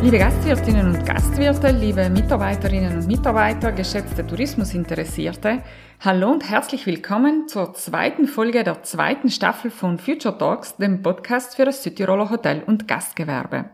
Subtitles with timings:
[0.00, 5.64] Liebe Gastwirtinnen und Gastwirte, liebe Mitarbeiterinnen und Mitarbeiter, geschätzte Tourismusinteressierte,
[5.98, 11.56] hallo und herzlich willkommen zur zweiten Folge der zweiten Staffel von Future Talks, dem Podcast
[11.56, 13.70] für das Südtiroler Hotel- und Gastgewerbe.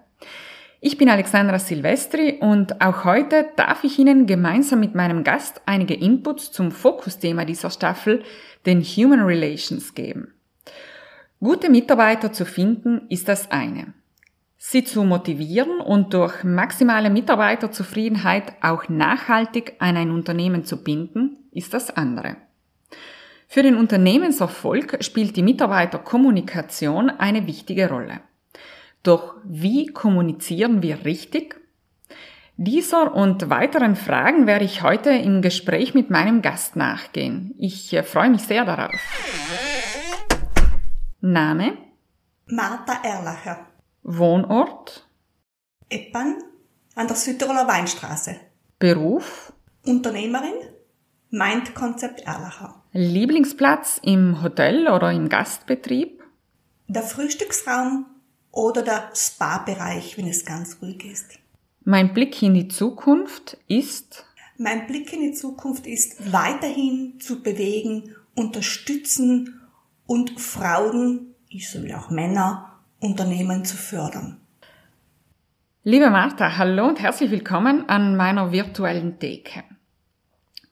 [0.80, 5.95] Ich bin Alexandra Silvestri und auch heute darf ich Ihnen gemeinsam mit meinem Gast einige
[5.95, 8.23] Inputs zum Fokusthema dieser Staffel,
[8.65, 10.33] den Human Relations, geben.
[11.38, 13.93] Gute Mitarbeiter zu finden ist das eine
[14.66, 21.74] sie zu motivieren und durch maximale Mitarbeiterzufriedenheit auch nachhaltig an ein Unternehmen zu binden, ist
[21.74, 22.37] das andere.
[23.46, 28.20] Für den Unternehmenserfolg spielt die Mitarbeiterkommunikation eine wichtige Rolle.
[29.02, 31.60] Doch wie kommunizieren wir richtig?
[32.56, 37.54] Dieser und weiteren Fragen werde ich heute im Gespräch mit meinem Gast nachgehen.
[37.59, 38.98] Ich äh, freue mich sehr darauf.
[41.20, 41.76] Name?
[42.46, 43.73] Martha Erlacher.
[44.05, 45.09] Wohnort?
[45.88, 46.37] Eppern
[46.95, 48.37] an der Südtiroler Weinstraße.
[48.79, 49.52] Beruf?
[49.87, 50.52] Unternehmerin?
[51.30, 52.83] Mind Konzept Erlacher.
[52.93, 56.23] Lieblingsplatz im Hotel oder im Gastbetrieb?
[56.87, 58.05] Der Frühstücksraum
[58.52, 61.39] oder der Spa-Bereich, wenn es ganz ruhig ist.
[61.83, 64.27] Mein Blick in die Zukunft ist?
[64.59, 69.62] Mein Blick in die Zukunft ist weiterhin zu bewegen, unterstützen
[70.06, 72.74] und Frauen, ich sowie auch Männer,
[73.05, 74.41] Unternehmen zu fördern.
[75.83, 79.62] Liebe Martha, hallo und herzlich willkommen an meiner virtuellen Theke.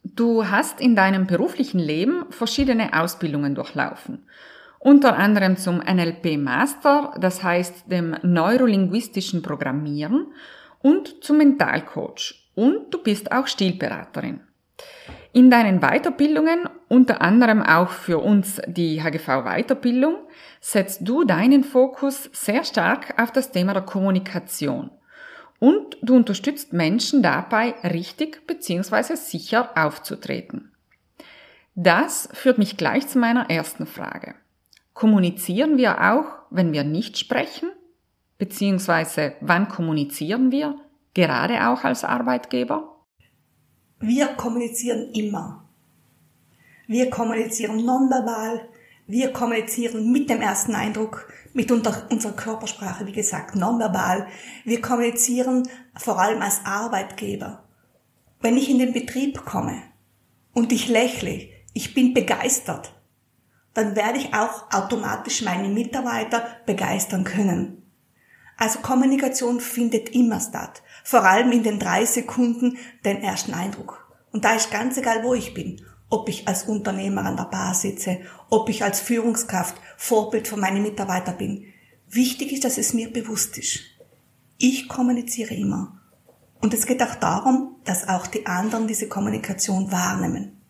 [0.03, 4.27] Du hast in deinem beruflichen Leben verschiedene Ausbildungen durchlaufen.
[4.79, 10.33] Unter anderem zum NLP Master, das heißt dem neurolinguistischen Programmieren
[10.81, 12.51] und zum Mentalcoach.
[12.55, 14.41] Und du bist auch Stilberaterin.
[15.35, 20.17] In deinen Weiterbildungen, unter anderem auch für uns die HGV Weiterbildung,
[20.61, 24.91] setzt du deinen Fokus sehr stark auf das Thema der Kommunikation.
[25.59, 29.15] Und du unterstützt Menschen dabei, richtig bzw.
[29.15, 30.73] sicher aufzutreten.
[31.75, 34.35] Das führt mich gleich zu meiner ersten Frage.
[34.93, 37.71] Kommunizieren wir auch, wenn wir nicht sprechen?
[38.37, 40.75] Beziehungsweise wann kommunizieren wir,
[41.15, 42.92] gerade auch als Arbeitgeber?
[44.05, 45.65] Wir kommunizieren immer.
[46.89, 48.69] Wir kommunizieren nonverbal.
[49.07, 54.27] Wir kommunizieren mit dem ersten Eindruck, mit unserer Körpersprache, wie gesagt, nonverbal.
[54.65, 57.63] Wir kommunizieren vor allem als Arbeitgeber.
[58.41, 59.81] Wenn ich in den Betrieb komme
[60.53, 62.93] und ich lächle, ich bin begeistert,
[63.73, 67.82] dann werde ich auch automatisch meine Mitarbeiter begeistern können.
[68.57, 74.07] Also Kommunikation findet immer statt vor allem in den drei Sekunden den ersten Eindruck.
[74.31, 75.83] Und da ist ganz egal, wo ich bin.
[76.09, 78.21] Ob ich als Unternehmer an der Bar sitze,
[78.51, 81.65] ob ich als Führungskraft Vorbild für meine Mitarbeiter bin.
[82.09, 83.81] Wichtig ist, dass es mir bewusst ist.
[84.59, 86.01] Ich kommuniziere immer.
[86.61, 90.61] Und es geht auch darum, dass auch die anderen diese Kommunikation wahrnehmen.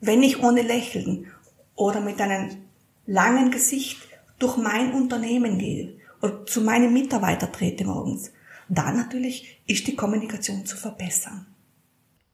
[0.00, 1.26] Wenn ich ohne Lächeln
[1.74, 2.56] oder mit einem
[3.04, 3.98] langen Gesicht
[4.38, 5.97] durch mein Unternehmen gehe
[6.46, 8.32] zu meinen Mitarbeitern trete morgens,
[8.68, 11.46] da natürlich ist die Kommunikation zu verbessern.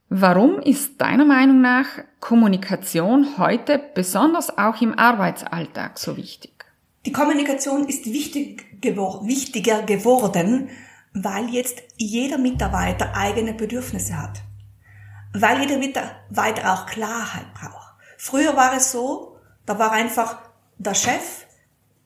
[0.08, 1.86] Warum ist deiner Meinung nach
[2.20, 6.52] Kommunikation heute besonders auch im Arbeitsalltag so wichtig?
[7.06, 10.68] Die Kommunikation ist wichtig gewor wichtiger geworden,
[11.12, 14.42] weil jetzt jeder Mitarbeiter eigene Bedürfnisse hat.
[15.32, 17.94] Weil jeder Mitarbeiter auch Klarheit braucht.
[18.16, 20.38] Früher war es so, da war einfach
[20.78, 21.46] der Chef,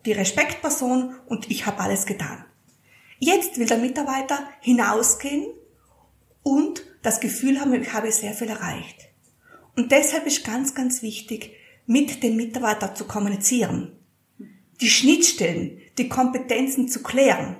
[0.04, 2.44] die Respektperson und ich habe alles getan.
[3.18, 5.46] Jetzt will der Mitarbeiter hinausgehen
[6.42, 9.08] und das Gefühl haben, ich habe sehr viel erreicht.
[9.76, 11.52] Und deshalb ist ganz, ganz wichtig,
[11.86, 13.96] mit den Mitarbeitern zu kommunizieren,
[14.80, 17.56] die Schnittstellen, die Kompetenzen zu klären,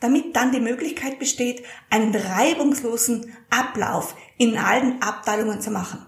[0.00, 6.04] damit dann die Möglichkeit besteht, einen reibungslosen Ablauf in allen Abteilungen zu machen.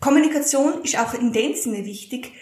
[0.00, 2.32] Kommunikation ist auch in dem Sinne wichtig,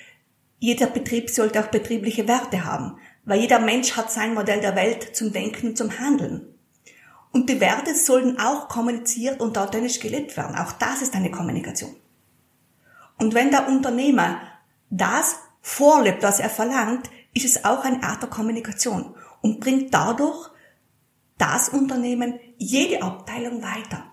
[0.59, 2.99] jeder Betrieb sollte auch betriebliche Werte haben.
[3.25, 6.55] Weil jeder Mensch hat sein Modell der Welt zum Denken und zum Handeln.
[7.33, 10.57] Und die Werte sollten auch kommuniziert und authentisch gelebt werden.
[10.57, 11.95] Auch das ist eine Kommunikation.
[13.19, 14.41] Und wenn der Unternehmer
[14.91, 20.49] das vorlebt, was er verlangt, ist es auch eine Art der Kommunikation und bringt dadurch
[21.39, 24.05] das Unternehmen, jede Abteilung weiter.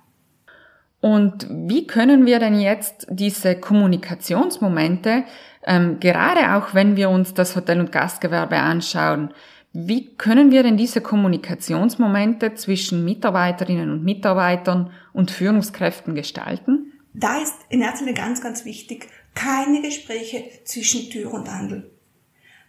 [0.99, 5.25] Und wie können wir denn jetzt diese Kommunikationsmomente
[5.65, 9.33] ähm, gerade auch wenn wir uns das Hotel- und Gastgewerbe anschauen,
[9.73, 16.93] wie können wir denn diese Kommunikationsmomente zwischen Mitarbeiterinnen und Mitarbeitern und Führungskräften gestalten?
[17.13, 21.91] Da ist in erster Linie ganz, ganz wichtig, keine Gespräche zwischen Tür und Handel.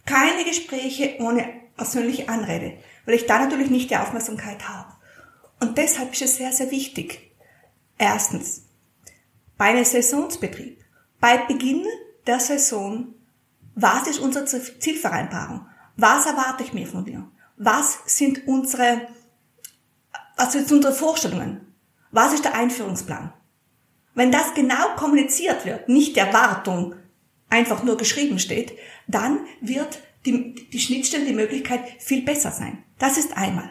[0.06, 1.44] Keine Gespräche ohne
[1.76, 2.74] persönliche Anrede.
[3.06, 4.90] weil ich da natürlich nicht die Aufmerksamkeit habe.
[5.60, 7.32] Und deshalb ist es sehr, sehr wichtig.
[7.98, 8.66] Erstens,
[9.58, 10.82] bei einem Saisonsbetrieb,
[11.20, 11.84] bei Beginn
[12.26, 13.14] der Saison,
[13.74, 15.66] was ist unsere Zielvereinbarung?
[15.96, 17.28] Was erwarte ich mir von dir?
[17.56, 19.08] Was sind unsere,
[20.36, 21.74] was sind unsere Vorstellungen?
[22.10, 23.32] Was ist der Einführungsplan?
[24.14, 26.94] Wenn das genau kommuniziert wird, nicht die Erwartung
[27.50, 28.76] einfach nur geschrieben steht,
[29.06, 32.84] dann wird die, die Schnittstelle, die Möglichkeit viel besser sein.
[32.98, 33.70] Das ist einmal.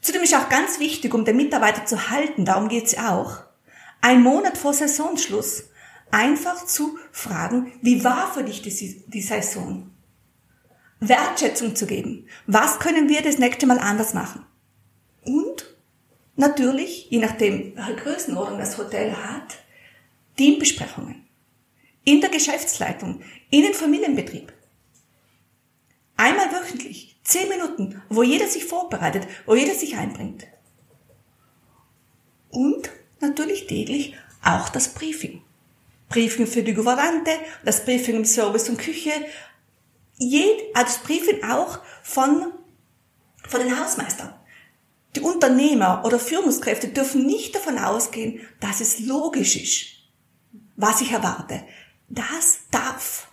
[0.00, 3.42] Zudem ist auch ganz wichtig, um den Mitarbeiter zu halten, darum geht's auch,
[4.00, 5.64] ein Monat vor Saisonschluss
[6.10, 9.90] einfach zu fragen, wie war für dich die, die Saison?
[11.00, 12.26] Wertschätzung zu geben.
[12.46, 14.44] Was können wir das nächste Mal anders machen?
[15.24, 15.74] Und
[16.36, 19.58] natürlich, je nachdem, welche Größenordnung das Hotel hat,
[20.36, 21.26] Teambesprechungen.
[22.04, 23.20] In der Geschäftsleitung,
[23.50, 24.52] in den Familienbetrieb.
[26.16, 30.46] Einmal wöchentlich, zehn Minuten, wo jeder sich vorbereitet, wo jeder sich einbringt.
[32.50, 32.90] Und
[33.20, 35.42] natürlich täglich auch das Briefing.
[36.08, 37.30] Briefing für die Gouvernante,
[37.64, 39.12] das Briefing im Service und Küche,
[40.16, 42.52] jed, also das Briefing auch von,
[43.46, 44.34] von den Hausmeistern.
[45.16, 49.86] Die Unternehmer oder Führungskräfte dürfen nicht davon ausgehen, dass es logisch ist,
[50.76, 51.64] was ich erwarte.
[52.08, 53.28] Das darf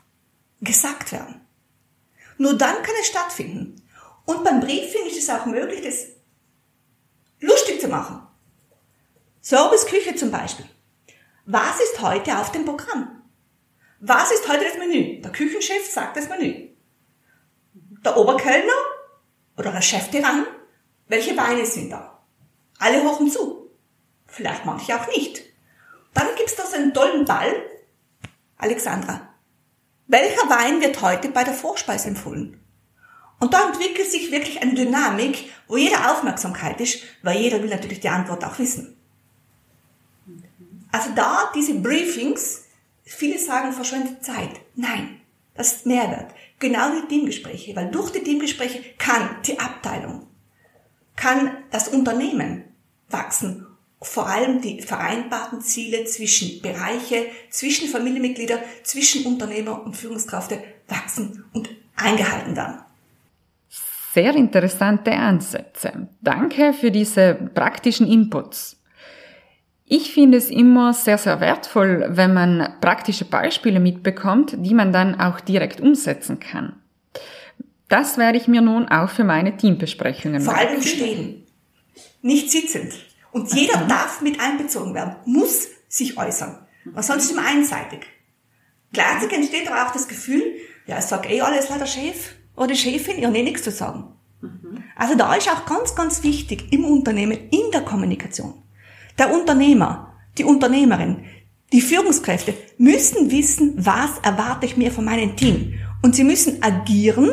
[0.61, 1.41] gesagt werden.
[2.37, 3.81] Nur dann kann es stattfinden.
[4.25, 6.07] Und beim Briefing ist es auch möglich, das
[7.39, 8.25] lustig zu machen.
[9.41, 10.65] Serviceküche zum Beispiel.
[11.47, 13.21] Was ist heute auf dem Programm?
[13.99, 15.21] Was ist heute das Menü?
[15.21, 16.69] Der Küchenchef sagt das Menü.
[18.03, 18.73] Der Oberkellner
[19.55, 20.47] oder der Cheftyrann,
[21.07, 22.25] welche Weine sind da?
[22.79, 23.69] Alle hochen zu.
[24.25, 25.43] Vielleicht manche auch nicht.
[26.15, 27.53] Dann gibt's da so einen tollen Ball.
[28.57, 29.29] Alexandra,
[30.07, 32.59] welcher Wein wird heute bei der Vorspeise empfohlen?
[33.39, 37.99] Und da entwickelt sich wirklich eine Dynamik, wo jeder Aufmerksamkeit ist, weil jeder will natürlich
[37.99, 38.94] die Antwort auch wissen.
[40.95, 42.67] Also da diese Briefings,
[43.03, 44.61] viele sagen verschwendete Zeit.
[44.75, 45.19] Nein,
[45.53, 46.33] das ist Mehrwert.
[46.57, 50.25] Genau wie Teamgespräche, weil durch die Teamgespräche kann die Abteilung,
[51.17, 52.63] kann das Unternehmen
[53.09, 53.67] wachsen
[54.01, 61.69] vor allem die vereinbarten Ziele zwischen Bereiche, zwischen Familienmitglieder, zwischen Unternehmer und Führungskräfte wachsen und
[61.95, 62.79] eingehalten werden.
[64.13, 66.07] Sehr interessante Ansätze.
[66.21, 68.77] Danke für diese praktischen Inputs.
[69.87, 75.19] Ich finde es immer sehr, sehr wertvoll, wenn man praktische Beispiele mitbekommt, die man dann
[75.19, 76.81] auch direkt umsetzen kann.
[77.87, 80.57] Das werde ich mir nun auch für meine Teambesprechungen machen.
[80.57, 81.45] Vor allem stehen,
[82.23, 82.93] nicht sitzend.
[83.31, 83.87] Und jeder mhm.
[83.87, 86.65] darf mit einbezogen werden, muss sich äußern.
[86.85, 88.07] Weil sonst ist immer einseitig.
[88.91, 90.43] Gleichzeitig entsteht aber auch das Gefühl,
[90.87, 93.71] ja, es sagt eh alles der Chef oder die Chefin, ihr habt eh nichts zu
[93.71, 94.15] sagen.
[94.41, 94.83] Mhm.
[94.95, 98.64] Also da ist auch ganz, ganz wichtig im Unternehmen, in der Kommunikation.
[99.17, 101.23] Der Unternehmer, die Unternehmerin,
[101.71, 105.73] die Führungskräfte müssen wissen, was erwarte ich mir von meinem Team.
[106.01, 107.29] Und sie müssen agieren,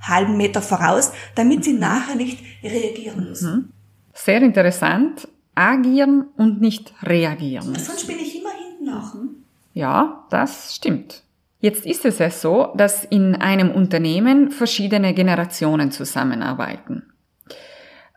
[0.00, 3.52] halben Meter voraus, damit sie nachher nicht reagieren müssen.
[3.52, 3.72] Mhm.
[4.14, 7.74] Sehr interessant agieren und nicht reagieren.
[7.74, 9.12] Sonst bin ich immer hinten nach.
[9.14, 9.30] Hm?
[9.74, 11.24] Ja, das stimmt.
[11.60, 17.12] Jetzt ist es ja so, dass in einem Unternehmen verschiedene Generationen zusammenarbeiten.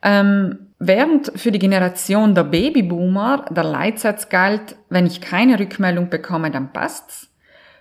[0.04, 6.52] Ähm, während für die Generation der Babyboomer der Leitsatz galt, wenn ich keine Rückmeldung bekomme,
[6.52, 7.30] dann passt's,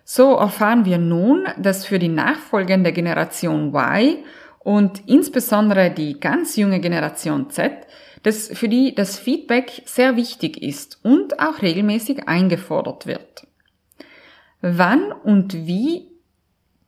[0.05, 4.19] so erfahren wir nun, dass für die nachfolgende Generation Y
[4.59, 7.73] und insbesondere die ganz junge Generation Z
[8.23, 13.47] dass für die das Feedback sehr wichtig ist und auch regelmäßig eingefordert wird.
[14.61, 16.09] Wann und wie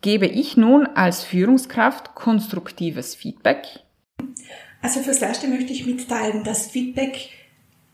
[0.02, 3.80] gebe ich nun als Führungskraft konstruktives Feedback?
[4.82, 7.30] Also fürs Erste möchte ich mitteilen, dass Feedback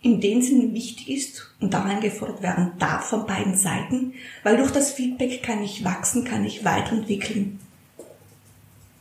[0.00, 4.71] in dem Sinne wichtig ist und auch eingefordert werden darf von beiden Seiten, weil durch
[4.71, 7.61] das Feedback kann ich wachsen, kann ich weiterentwickeln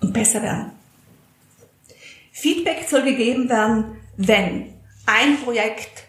[0.02, 0.72] und besser werden.
[2.32, 4.74] Feedback soll gegeben werden, wenn
[5.06, 6.04] ein Projekt,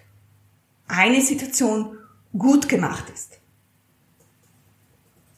[0.89, 1.97] eine Situation
[2.37, 3.39] gut gemacht ist.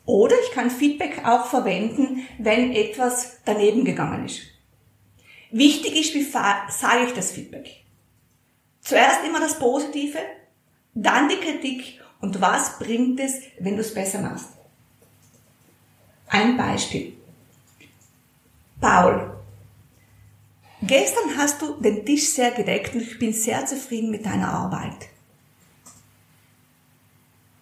[0.06, 4.40] Oder ich kann Feedback auch verwenden, wenn etwas daneben gegangen ist.
[5.50, 7.84] Wichtig ist, wie sage ich das Feedback?
[8.80, 10.18] Zuerst immer das Positive,
[10.94, 14.48] dann die Kritik und was bringt es, wenn du es besser machst.
[16.28, 17.14] Ein Beispiel.
[18.80, 19.40] Paul,
[20.82, 25.08] Gestern hast du den Tisch sehr gedeckt und ich bin sehr zufrieden mit deiner Arbeit.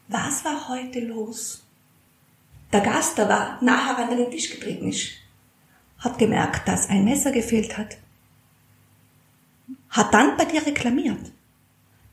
[0.06, 1.64] Was war heute los?
[2.72, 5.10] Der Gast, der war nachher an den Tisch getreten ist,
[5.98, 7.98] hat gemerkt, dass ein Messer gefehlt hat,
[9.90, 11.32] hat dann bei dir reklamiert.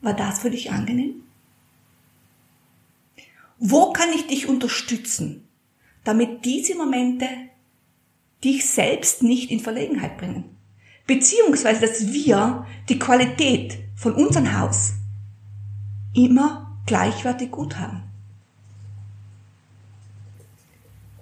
[0.01, 1.23] War das für dich angenehm?
[3.57, 5.47] Wo kann ich dich unterstützen,
[6.03, 7.27] damit diese Momente
[8.43, 10.55] dich selbst nicht in Verlegenheit bringen?
[11.07, 14.93] Beziehungsweise, dass wir die Qualität von unserem Haus
[16.13, 18.03] immer gleichwertig gut haben.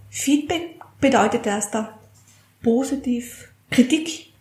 [0.09, 1.73] Feedback bedeutet erst
[2.63, 4.33] positiv Kritik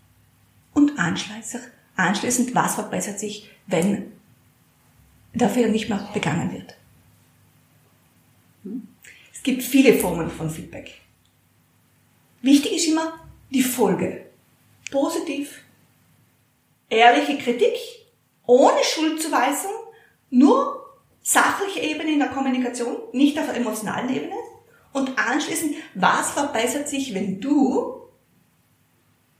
[0.73, 4.12] und anschließend, was verbessert sich, wenn
[5.35, 6.76] der Fehler nicht mehr begangen wird.
[9.33, 11.00] Es gibt viele Formen von Feedback.
[12.43, 13.19] Wichtig ist immer
[13.50, 14.26] die Folge.
[14.91, 15.62] Positiv,
[16.88, 17.75] ehrliche Kritik,
[18.47, 19.73] ohne Schuldzuweisung,
[20.31, 24.35] nur sachliche Ebene in der Kommunikation, nicht auf der emotionalen Ebene.
[24.93, 28.02] Und anschließend, was verbessert sich, wenn du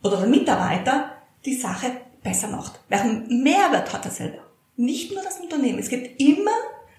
[0.03, 1.11] oder der Mitarbeiter
[1.45, 1.91] die Sache
[2.21, 2.79] besser macht?
[2.89, 4.43] Welchen Mehrwert hat er selber?
[4.75, 5.79] Nicht nur das Unternehmen.
[5.79, 6.51] Es geht immer,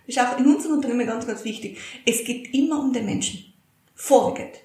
[0.07, 3.53] ist auch in unserem Unternehmen ganz, ganz wichtig, es geht immer um den Menschen.
[3.95, 4.57] Vorwiegend.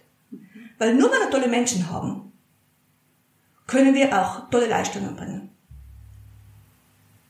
[0.78, 2.32] Weil nur wenn wir tolle Menschen haben,
[3.68, 5.50] können wir auch tolle Leistungen bringen.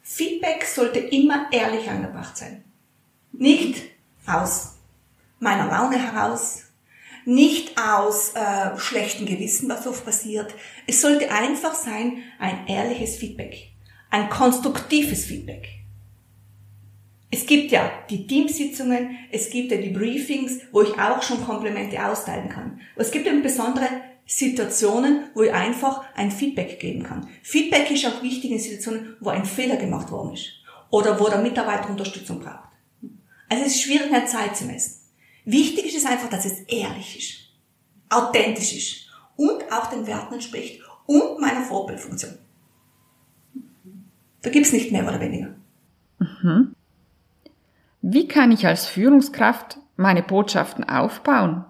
[0.01, 2.63] Feedback sollte immer ehrlich angebracht sein.
[3.31, 3.81] Nicht
[4.25, 4.75] aus
[5.39, 6.63] meiner Laune heraus,
[7.25, 10.53] nicht aus äh, schlechtem Gewissen, was oft passiert.
[10.87, 13.71] Es sollte einfach sein ein ehrliches Feedback,
[14.09, 15.67] ein konstruktives Feedback.
[17.31, 22.03] Es gibt ja die Teamsitzungen, es gibt ja die Briefings, wo ich auch schon Komplimente
[22.03, 22.81] austeilen kann.
[22.95, 23.87] Aber es gibt eben besondere
[24.25, 27.27] Situationen, wo ich einfach ein Feedback geben kann.
[27.43, 30.51] Feedback ist auch wichtig in Situationen, wo ein Fehler gemacht worden ist
[30.91, 32.69] oder wo der Mitarbeiter Unterstützung braucht.
[33.49, 34.98] Also es ist schwierig, eine Zeit zu messen.
[35.51, 40.81] Wichtig ist es einfach, dass es ehrlich ist, authentisch ist und auch den Werten entspricht
[41.07, 42.37] und meiner Vorbildfunktion.
[44.43, 45.55] Da gibt's nicht mehr oder weniger.
[46.19, 46.75] Mhm.
[48.01, 51.65] Wie kann ich als Führungskraft meine Botschaften aufbauen?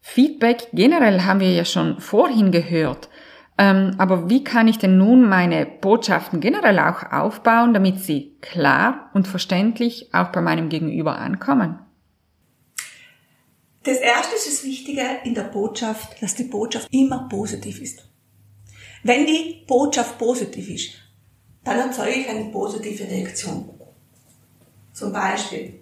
[0.00, 3.10] Feedback generell haben wir ja schon vorhin gehört.
[3.58, 9.10] Ähm, aber wie kann ich denn nun meine Botschaften generell auch aufbauen, damit sie klar
[9.12, 11.78] und verständlich auch bei meinem Gegenüber ankommen?
[13.82, 18.06] Das erste ist das Wichtige in der Botschaft, dass die Botschaft immer positiv ist.
[19.02, 20.90] Wenn die Botschaft positiv ist,
[21.64, 23.70] dann erzeuge ich eine positive Reaktion.
[24.92, 25.80] Zum Beispiel,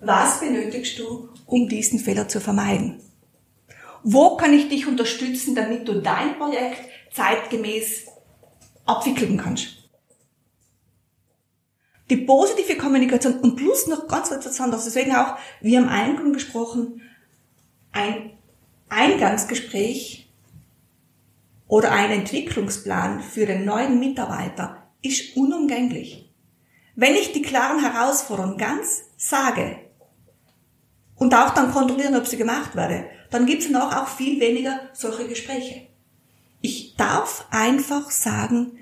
[0.00, 3.00] was benötigst du, um diesen Fehler zu vermeiden?
[4.04, 8.06] Wo kann ich dich unterstützen, damit du dein Projekt zeitgemäß
[8.84, 9.68] abwickeln kannst?
[12.10, 17.00] Die positive Kommunikation und plus noch ganz etwas anderes, deswegen auch, wir haben Eingang gesprochen,
[17.92, 18.32] ein
[18.88, 20.30] Eingangsgespräch
[21.68, 26.30] oder ein Entwicklungsplan für den neuen Mitarbeiter ist unumgänglich.
[26.94, 29.78] Wenn ich die klaren Herausforderungen ganz sage
[31.16, 34.78] und auch dann kontrollieren, ob sie gemacht werden, dann gibt es noch auch viel weniger
[34.92, 35.86] solche Gespräche.
[36.60, 38.78] Ich darf einfach sagen,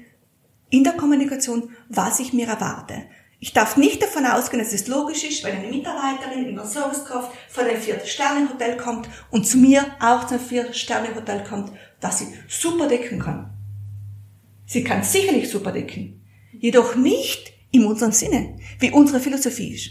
[0.70, 3.04] in der Kommunikation, was ich mir erwarte.
[3.42, 7.32] Ich darf nicht davon ausgehen, dass es logisch ist, wenn eine Mitarbeiterin in der Servicekraft
[7.48, 13.18] von einem Vier-Sterne-Hotel kommt und zu mir auch zum Vier-Sterne-Hotel kommt, dass sie super decken
[13.18, 13.50] kann.
[14.66, 19.90] Sie kann sicherlich super decken, jedoch nicht in unserem Sinne, wie unsere Philosophie ist.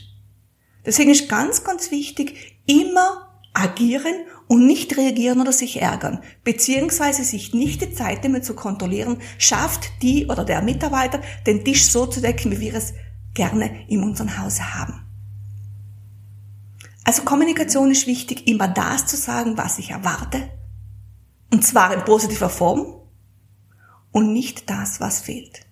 [0.86, 7.56] Deswegen ist ganz, ganz wichtig, immer agieren und nicht reagieren oder sich ärgern, beziehungsweise sich
[7.56, 12.22] nicht die Zeit damit zu kontrollieren, schafft die oder der Mitarbeiter den Tisch so zu
[12.22, 12.94] decken, wie wir es
[13.40, 15.06] gerne in unserem Hause haben.
[17.06, 20.52] Also Kommunikation ist wichtig, immer das zu sagen, was ich erwarte,
[21.50, 23.02] und zwar in positiver Form
[24.12, 25.66] und nicht das, was fehlt.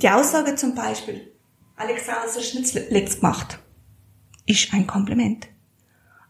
[0.00, 1.32] Die Aussage zum Beispiel,
[1.74, 3.58] Alexander Schnitzel letzt gemacht,
[4.46, 5.48] ist ein Kompliment.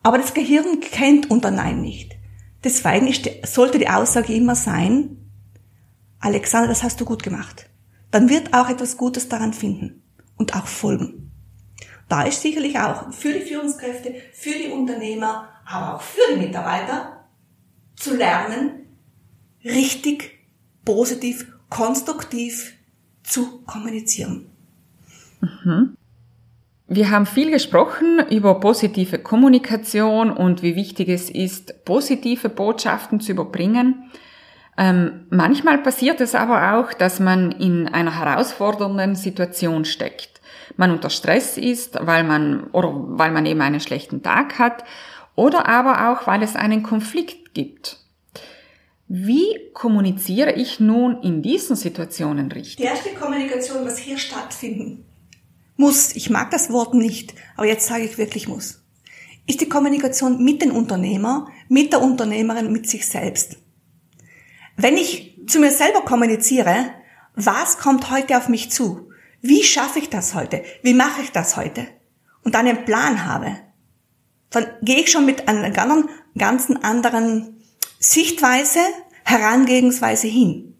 [0.03, 2.17] Aber das Gehirn kennt unter Nein nicht.
[2.65, 5.31] Deswegen ist, sollte die Aussage immer sein,
[6.21, 7.68] Alexander, das hast du gut gemacht.
[8.11, 10.03] Dann wird auch etwas Gutes daran finden
[10.37, 11.31] und auch folgen.
[12.09, 17.25] Da ist sicherlich auch für die Führungskräfte, für die Unternehmer, aber auch für die Mitarbeiter
[17.97, 18.87] zu lernen,
[19.65, 20.38] richtig,
[20.85, 22.73] positiv, konstruktiv
[23.23, 24.47] zu kommunizieren.
[25.41, 25.95] Mhm.
[26.91, 33.33] Wir haben viel gesprochen über positive Kommunikation und wie wichtig es ist, positive Botschaften zu
[33.33, 34.11] überbringen.
[34.79, 40.41] Ähm, manchmal passiert es aber auch, dass man in einer herausfordernden Situation steckt.
[40.77, 44.85] Man unter Stress ist, weil man oder weil man eben einen schlechten Tag hat
[45.35, 47.99] oder aber auch, weil es einen Konflikt gibt.
[49.09, 52.77] Wie kommuniziere ich nun in diesen Situationen richtig?
[52.77, 55.05] Die erste Kommunikation, was hier stattfinden
[55.77, 58.85] muss, ich mag das Wort nicht, aber jetzt sage ich wirklich muss,
[59.47, 63.57] ist die Kommunikation mit den Unternehmer, mit der Unternehmerin, mit sich selbst.
[64.81, 66.93] Wenn ich zu mir selber kommuniziere,
[67.35, 69.11] was kommt heute auf mich zu?
[69.43, 70.63] Wie schaffe ich das heute?
[70.83, 71.89] Wie mache ich das heute?
[72.45, 73.57] Und dann einen Plan habe,
[74.51, 77.61] dann gehe ich schon mit einer ganz anderen
[77.99, 78.79] Sichtweise,
[79.25, 80.79] Herangehensweise hin.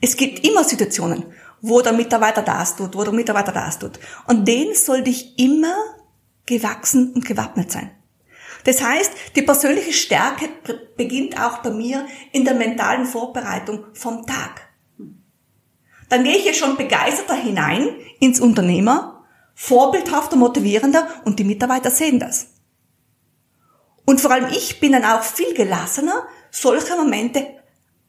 [0.00, 1.26] Es gibt immer Situationen,
[1.62, 4.00] wo der Mitarbeiter das tut, wo der Mitarbeiter das tut.
[4.26, 5.76] Und denen sollte ich immer
[6.44, 7.92] gewachsen und gewappnet sein.
[8.64, 10.48] Das heißt, die persönliche Stärke
[10.96, 14.68] beginnt auch bei mir in der mentalen Vorbereitung vom Tag.
[16.08, 17.88] Dann gehe ich ja schon begeisterter hinein
[18.20, 22.48] ins Unternehmer, vorbildhafter, motivierender und die Mitarbeiter sehen das.
[24.04, 27.46] Und vor allem ich bin dann auch viel gelassener, solche Momente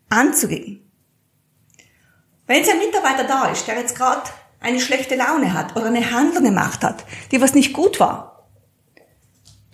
[0.10, 0.90] anzugehen.
[2.46, 6.12] Wenn jetzt ein Mitarbeiter da ist, der jetzt gerade eine schlechte Laune hat oder eine
[6.12, 8.48] Handlung gemacht hat, die was nicht gut war,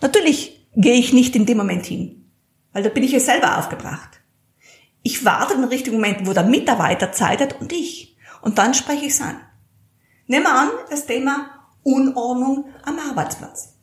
[0.00, 2.30] natürlich gehe ich nicht in dem Moment hin,
[2.72, 4.20] weil da bin ich ja selber aufgebracht.
[5.02, 8.16] Ich warte den richtigen Moment, wo der Mitarbeiter Zeit hat und ich.
[8.40, 9.40] Und dann spreche ich es an.
[10.26, 11.50] Nehmen wir an, das Thema
[11.82, 13.74] Unordnung am Arbeitsplatz.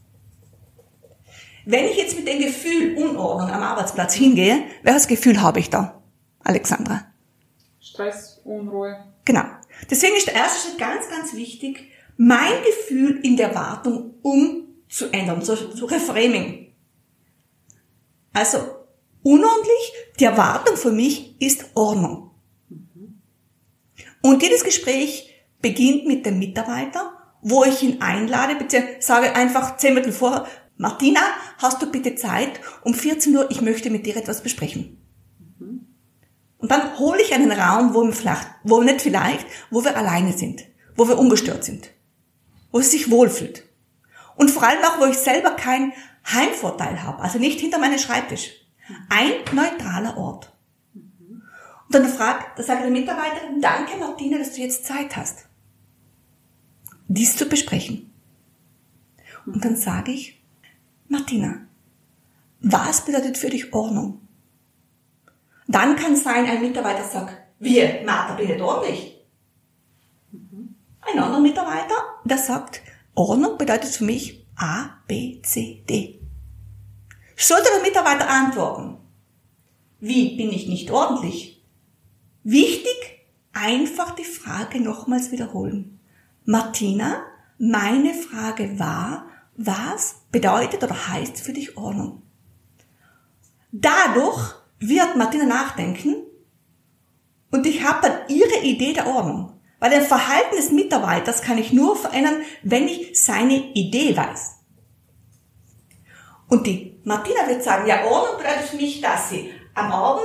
[1.66, 6.02] Wenn ich jetzt mit dem Gefühl Unordnung am Arbeitsplatz hingehe, welches Gefühl habe ich da,
[6.40, 7.06] Alexandra?
[7.80, 9.06] Stress, Unruhe.
[9.26, 9.44] Genau.
[9.90, 15.56] Deswegen ist der erste Schritt ganz, ganz wichtig, mein Gefühl in der Wartung umzuändern, zu,
[15.56, 16.71] zu reframing.
[18.34, 18.60] Also,
[19.24, 22.32] unordentlich, die Erwartung für mich ist Ordnung.
[24.22, 29.94] Und jedes Gespräch beginnt mit dem Mitarbeiter, wo ich ihn einlade, bitte sage einfach zehn
[29.94, 30.48] Minuten vorher,
[30.78, 31.22] Martina,
[31.58, 32.60] hast du bitte Zeit?
[32.84, 34.98] Um 14 Uhr, ich möchte mit dir etwas besprechen.
[36.58, 39.98] Und dann hole ich einen Raum, wo wir vielleicht, wo wir nicht vielleicht, wo wir
[39.98, 40.64] alleine sind,
[40.96, 41.90] wo wir ungestört sind,
[42.72, 43.64] wo es sich wohlfühlt.
[44.36, 45.94] Und vor allem auch, wo ich selber keinen
[46.26, 48.52] Heimvorteil habe, also nicht hinter meinem Schreibtisch.
[49.10, 50.52] Ein neutraler Ort.
[50.94, 55.48] Und dann fragt, da sagt der Mitarbeiter, danke Martina, dass du jetzt Zeit hast,
[57.08, 58.14] dies zu besprechen.
[59.46, 60.42] Und dann sage ich,
[61.08, 61.68] Martina,
[62.62, 64.22] was bedeutet für dich Ordnung?
[65.68, 69.18] Dann kann sein, ein Mitarbeiter sagt, wir, Martha, nicht ordentlich.
[71.02, 72.82] Ein anderer Mitarbeiter, der sagt,
[73.16, 76.22] Ordnung bedeutet für mich A, B, C, D.
[77.36, 78.98] Sollte der Mitarbeiter antworten,
[80.00, 81.66] wie bin ich nicht ordentlich?
[82.44, 82.96] Wichtig,
[83.54, 86.00] einfach die Frage nochmals wiederholen.
[86.46, 87.24] Martina,
[87.58, 89.26] meine Frage war,
[89.58, 92.22] was bedeutet oder heißt für dich Ordnung.
[93.72, 96.18] Dadurch wird Martina nachdenken
[97.50, 99.51] und ich habe dann ihre Idee der Ordnung.
[99.82, 104.60] Weil ein Verhalten des Mitarbeiters kann ich nur verändern, wenn ich seine Idee weiß.
[106.48, 110.22] Und die Martina wird sagen, ja, Ordnung bedeutet für mich, dass sie am Abend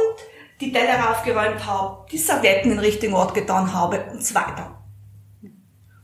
[0.60, 4.84] die Teller aufgeräumt habe, die Servietten in den richtigen Ort getan habe und so weiter.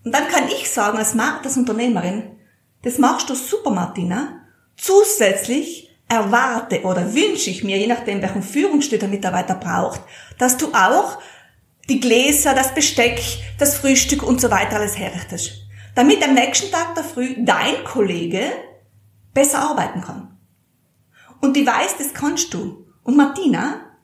[0.03, 2.39] Und dann kann ich sagen, als als Unternehmerin,
[2.81, 4.47] das machst du super, Martina.
[4.79, 10.01] Zusätzlich erwarte oder wünsche ich mir, je nachdem, welchen Führungsstil der Mitarbeiter braucht,
[10.39, 11.19] dass du auch
[11.89, 13.21] die Gläser, das Besteck,
[13.59, 15.67] das Frühstück und so weiter alles herrichtest.
[15.95, 18.53] Damit am nächsten Tag der Früh dein Kollege
[19.35, 20.39] besser arbeiten kann.
[21.41, 22.87] Und die weiß, das kannst du.
[23.03, 23.99] Und Martina,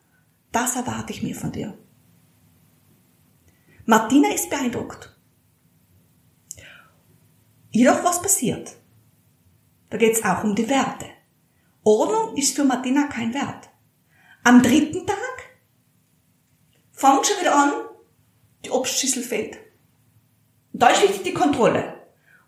[0.51, 1.77] das erwarte ich mir von dir.
[3.85, 5.15] Martina ist beeindruckt.
[7.71, 8.75] Jedoch was passiert?
[9.89, 11.05] Da geht es auch um die Werte.
[11.83, 13.69] Ordnung ist für Martina kein Wert.
[14.43, 15.17] Am dritten Tag
[16.99, 17.71] fängt schon wieder an,
[18.65, 19.57] die Obstschüssel fehlt.
[20.73, 21.93] Und da ist wichtig die Kontrolle.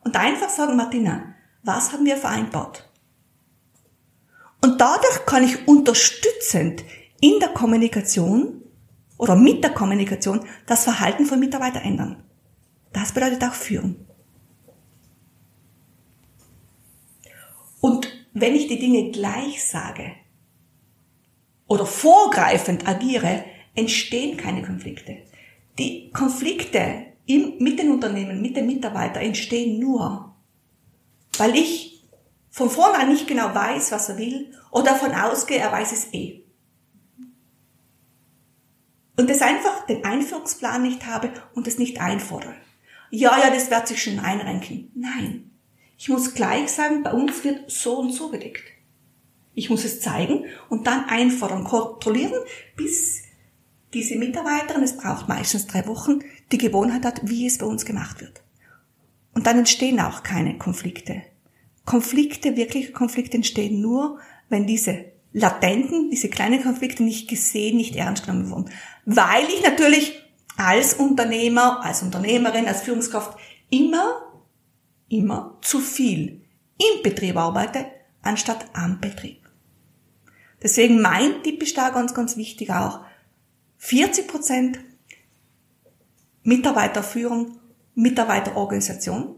[0.04, 2.90] Und einfach sagen, Martina, was haben wir vereinbart?
[4.62, 6.84] Und dadurch kann ich unterstützend
[7.22, 8.62] in der Kommunikation
[9.18, 12.24] oder mit der Kommunikation das Verhalten von Mitarbeitern ändern.
[12.92, 14.06] Das bedeutet auch Führen.
[17.80, 20.12] Und wenn ich die Dinge gleich sage
[21.68, 25.18] oder vorgreifend agiere, entstehen keine Konflikte.
[25.78, 30.36] Die Konflikte im, mit den Unternehmen, mit den Mitarbeitern entstehen nur,
[31.38, 32.04] weil ich
[32.50, 36.44] von vornherein nicht genau weiß, was er will oder davon ausgehe, er weiß es eh.
[39.18, 42.56] Und das einfach den Einführungsplan nicht habe und es nicht einfordere.
[43.12, 44.92] Ja, ja, das wird sich schon einrenken.
[44.96, 45.52] Nein.
[45.98, 48.64] Ich muss gleich sagen, bei uns wird so und so gedeckt.
[49.54, 52.34] Ich muss es zeigen und dann einfordern, kontrollieren,
[52.76, 53.24] bis
[53.94, 56.20] diese Mitarbeiterin, es braucht meistens drei Wochen,
[56.52, 58.42] die Gewohnheit hat, wie es bei uns gemacht wird.
[59.34, 61.22] Und dann entstehen auch keine Konflikte.
[61.86, 68.26] Konflikte, wirkliche Konflikte entstehen nur, wenn diese latenten, diese kleinen Konflikte nicht gesehen, nicht ernst
[68.26, 68.70] genommen wurden.
[69.06, 70.22] Weil ich natürlich
[70.58, 73.38] als Unternehmer, als Unternehmerin, als Führungskraft
[73.70, 74.22] immer,
[75.10, 76.44] immer zu viel
[76.78, 77.86] im Betrieb arbeite,
[78.22, 79.50] anstatt am Betrieb.
[80.62, 83.00] Deswegen mein Tipp ist da ganz, ganz wichtig auch.
[83.84, 84.80] 40 Prozent
[86.44, 87.58] Mitarbeiterführung,
[87.96, 89.36] Mitarbeiterorganisation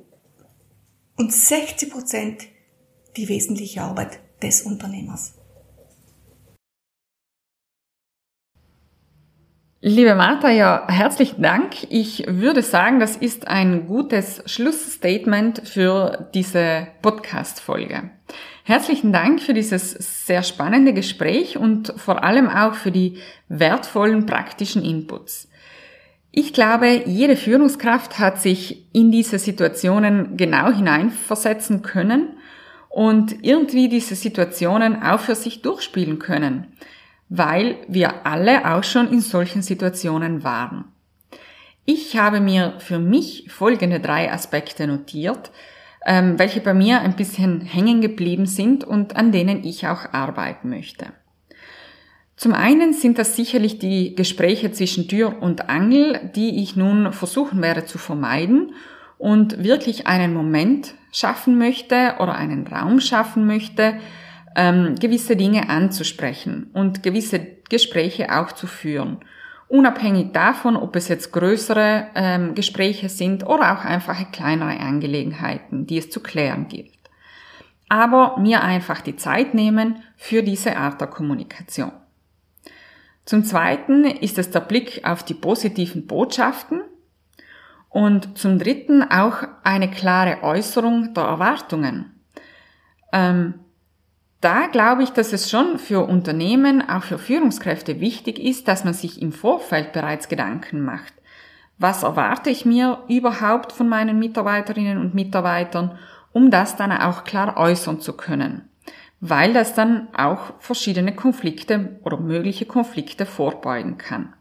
[1.15, 2.43] und 60 Prozent
[3.15, 5.35] die wesentliche Arbeit des Unternehmers.
[9.79, 11.87] Liebe Martha, ja, herzlichen Dank.
[11.89, 18.11] Ich würde sagen, das ist ein gutes Schlussstatement für diese Podcast-Folge.
[18.63, 19.91] Herzlichen Dank für dieses
[20.25, 23.17] sehr spannende Gespräch und vor allem auch für die
[23.49, 25.49] wertvollen praktischen Inputs.
[26.31, 32.37] Ich glaube, jede Führungskraft hat sich in diese Situationen genau hineinversetzen können
[32.89, 36.73] und irgendwie diese Situationen auch für sich durchspielen können
[37.35, 40.85] weil wir alle auch schon in solchen Situationen waren.
[41.83, 45.49] Ich habe mir für mich folgende drei Aspekte notiert,
[46.05, 50.69] ähm, welche bei mir ein bisschen hängen geblieben sind und an denen ich auch arbeiten
[50.69, 51.07] möchte.
[52.35, 57.61] Zum einen sind das sicherlich die Gespräche zwischen Tür und Angel, die ich nun versuchen
[57.61, 58.73] werde zu vermeiden
[59.17, 63.95] und wirklich einen Moment schaffen möchte oder einen Raum schaffen möchte,
[64.55, 67.39] ähm, gewisse Dinge anzusprechen und gewisse
[67.69, 69.19] Gespräche auch zu führen.
[69.73, 75.97] Unabhängig davon, ob es jetzt größere ähm, Gespräche sind oder auch einfache kleinere Angelegenheiten, die
[75.97, 76.93] es zu klären gilt.
[77.89, 81.91] Aber mir einfach die Zeit nehmen für diese Art der Kommunikation.
[83.25, 86.83] Zum Zweiten ist es der Blick auf die positiven Botschaften
[87.89, 92.11] und zum Dritten auch eine klare Äußerung der Erwartungen.
[93.11, 93.55] Ähm,
[94.43, 98.93] da glaube ich, dass es schon für Unternehmen, auch für Führungskräfte wichtig ist, dass man
[98.93, 101.13] sich im Vorfeld bereits Gedanken macht.
[101.77, 105.97] Was erwarte ich mir überhaupt von meinen Mitarbeiterinnen und Mitarbeitern,
[106.33, 108.69] um das dann auch klar äußern zu können?
[109.21, 114.33] Weil das dann auch verschiedene Konflikte oder mögliche Konflikte vorbeugen kann.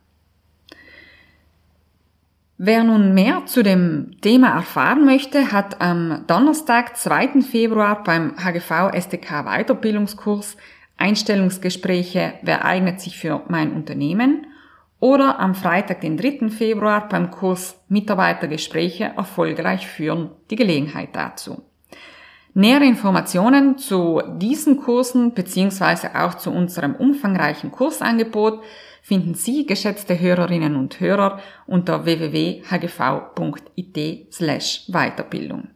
[2.65, 7.43] Wer nun mehr zu dem Thema erfahren möchte, hat am Donnerstag, 2.
[7.43, 10.57] Februar beim HGV SDK Weiterbildungskurs
[10.97, 14.47] Einstellungsgespräche Wer eignet sich für mein Unternehmen
[15.01, 16.51] oder am Freitag, den 3.
[16.51, 21.65] Februar beim Kurs Mitarbeitergespräche erfolgreich führen die Gelegenheit dazu.
[22.55, 28.63] Nähere Informationen zu diesen Kursen beziehungsweise auch zu unserem umfangreichen Kursangebot
[29.03, 32.73] finden Sie, geschätzte Hörerinnen und Hörer, unter www.hgv.it
[34.33, 35.69] slash Weiterbildung.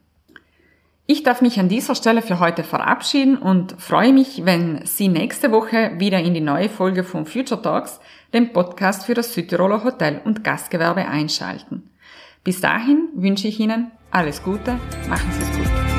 [1.09, 5.51] Ich darf mich an dieser Stelle für heute verabschieden und freue mich, wenn Sie nächste
[5.51, 8.01] Woche wieder in die neue Folge von Future Talks,
[8.33, 11.89] dem Podcast für das Südtiroler Hotel- und Gastgewerbe einschalten.
[12.43, 15.96] Bis dahin wünsche ich Ihnen alles Gute, machen Sie es gut.